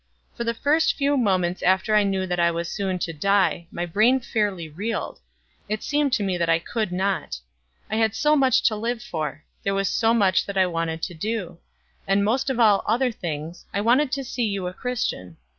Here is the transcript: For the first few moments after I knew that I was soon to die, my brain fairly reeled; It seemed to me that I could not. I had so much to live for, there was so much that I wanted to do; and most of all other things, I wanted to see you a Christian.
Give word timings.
For 0.35 0.43
the 0.43 0.55
first 0.55 0.95
few 0.95 1.15
moments 1.15 1.61
after 1.61 1.93
I 1.95 2.01
knew 2.03 2.25
that 2.25 2.39
I 2.39 2.49
was 2.49 2.67
soon 2.67 2.97
to 2.97 3.13
die, 3.13 3.67
my 3.71 3.85
brain 3.85 4.19
fairly 4.19 4.67
reeled; 4.67 5.19
It 5.69 5.83
seemed 5.83 6.11
to 6.13 6.23
me 6.23 6.39
that 6.39 6.49
I 6.49 6.57
could 6.57 6.91
not. 6.91 7.39
I 7.87 7.97
had 7.97 8.15
so 8.15 8.35
much 8.35 8.63
to 8.63 8.75
live 8.75 9.03
for, 9.03 9.43
there 9.61 9.75
was 9.75 9.89
so 9.89 10.11
much 10.15 10.47
that 10.47 10.57
I 10.57 10.65
wanted 10.65 11.03
to 11.03 11.13
do; 11.13 11.59
and 12.07 12.25
most 12.25 12.49
of 12.49 12.59
all 12.59 12.81
other 12.87 13.11
things, 13.11 13.67
I 13.75 13.81
wanted 13.81 14.11
to 14.13 14.23
see 14.23 14.45
you 14.45 14.65
a 14.65 14.73
Christian. 14.73 15.37